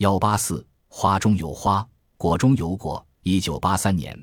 [0.00, 1.86] 幺八四，花中有花，
[2.16, 3.06] 果中有果。
[3.22, 4.18] 一九八三年，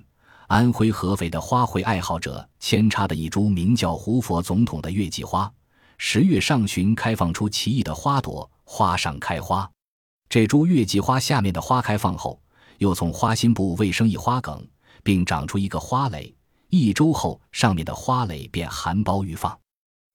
[0.48, 5.52] 安徽合肥的花卉爱好者扦插的一株名叫“胡佛总统”的月季花，
[6.00, 9.70] 十月上旬开放出奇异的花朵，花上开花。
[10.28, 12.42] 这株月季花下面的花开放后，
[12.80, 14.68] 又从花心部未生一花梗，
[15.04, 16.36] 并长出一个花蕾。
[16.70, 19.56] 一周后，上面的花蕾便含苞欲放。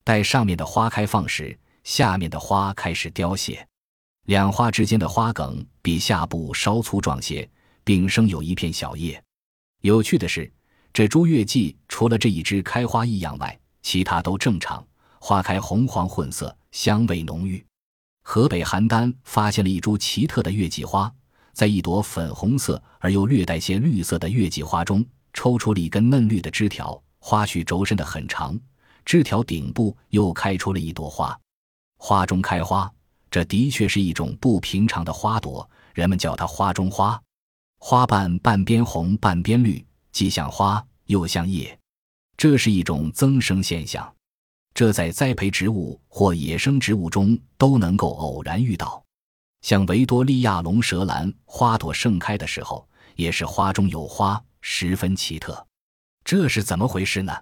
[0.03, 3.69] 待上面的花开放时，下面的花开始凋谢。
[4.27, 7.49] 两花之间的花梗比下部稍粗壮些，
[7.83, 9.21] 并生有一片小叶。
[9.81, 10.51] 有趣的是，
[10.93, 14.87] 这株月季除了这一枝开花异样外，其他都正常，
[15.19, 17.65] 花开红黄混色，香味浓郁。
[18.23, 21.13] 河北邯郸发现了一株奇特的月季花，
[21.53, 28.57] 在一朵粉红色而又略带些绿色的月季花中，抽出了一根嫩绿的枝条，花序轴伸得很长，
[29.05, 31.37] 枝条顶部又开出了一朵花，
[31.99, 32.89] 花中开花。
[33.33, 37.19] 这的确是一种不平常的花朵，人们叫它“花中花”。
[37.81, 41.77] 花瓣半边红半边绿，既像花又像叶，
[42.37, 44.15] 这是一种增生现象。
[44.75, 49.03] 这在栽培植物或野生植物中都能够偶然遇到。
[49.63, 52.87] 像维多利亚龙舌兰花朵盛开的时候，
[53.17, 55.67] 也是花中有花，十分奇特。
[56.23, 57.35] 这是怎么回事呢？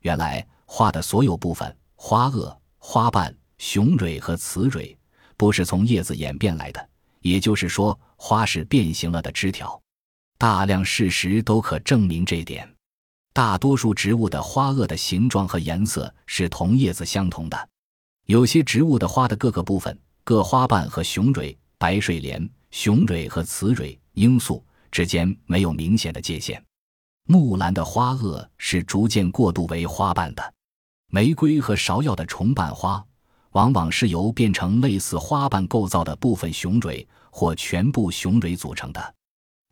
[0.00, 4.96] 原来花的所有部分——花萼、花瓣、雄蕊和雌蕊。
[5.40, 6.88] 不是从叶子演变来的，
[7.22, 9.80] 也就是说，花是变形了的枝条。
[10.36, 12.70] 大量事实都可证明这点。
[13.32, 17.68] 大多数植物的花萼的形状和颜色是同叶子相同的。
[18.26, 26.62] 有些植物的花的各个部分，各花瓣和雄蕊、白水莲、雄蕊和雌蕊、罂粟之间没有明显的界限。
[27.26, 30.54] 木兰的花萼是逐渐过渡为花瓣的。
[31.10, 33.02] 玫瑰和芍药的重瓣花。
[33.52, 39.14] 往往是由变成类似花瓣构造的部分雄蕊或全部雄蕊组成的，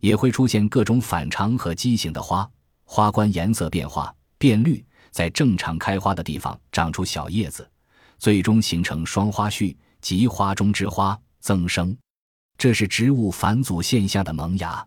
[0.00, 2.48] 也会出现各种反常和畸形的花，
[2.84, 7.68] 花冠颜色变化变绿，在正常开花的地方长出小叶子，
[8.18, 11.96] 最终形成双花序及花中之花增生。
[12.56, 14.84] 这是植物返祖现象的萌芽。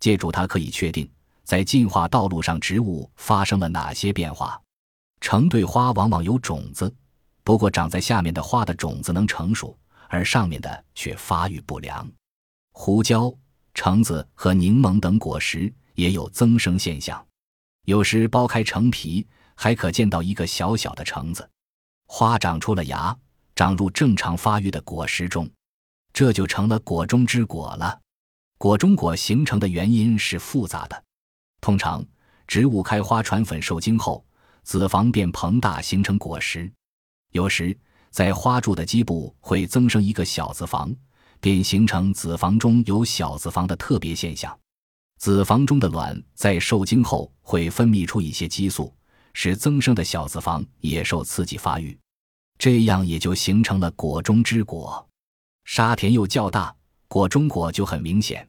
[0.00, 1.08] 借助它，可以确定
[1.44, 4.60] 在进化道路上植物发生了哪些变化。
[5.20, 6.92] 成对花往往有种子。
[7.44, 9.76] 不过，长在下面的花的种子能成熟，
[10.08, 12.08] 而上面的却发育不良。
[12.72, 13.32] 胡椒、
[13.74, 17.24] 橙子和柠檬等果实也有增生现象，
[17.84, 19.26] 有时剥开橙皮，
[19.56, 21.48] 还可见到一个小小的橙子。
[22.06, 23.16] 花长出了芽，
[23.56, 25.50] 长入正常发育的果实中，
[26.12, 27.98] 这就成了果中之果了。
[28.56, 31.04] 果中果形成的原因是复杂的。
[31.60, 32.04] 通常，
[32.46, 34.24] 植物开花传粉受精后，
[34.62, 36.72] 子房便膨大，形成果实。
[37.32, 37.76] 有时，
[38.10, 40.94] 在花柱的基部会增生一个小子房，
[41.40, 44.56] 便形成子房中有小子房的特别现象。
[45.18, 48.94] 子房中的卵在受精后会分泌出一些激素，
[49.32, 51.98] 使增生的小子房也受刺激发育，
[52.58, 55.06] 这样也就形成了果中之果。
[55.64, 56.74] 沙田又较大，
[57.08, 58.46] 果中果就很明显。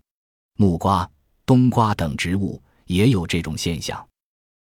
[0.57, 1.09] 木瓜、
[1.45, 4.05] 冬瓜等植物也有这种现象。